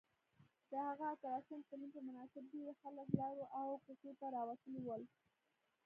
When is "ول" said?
4.83-5.03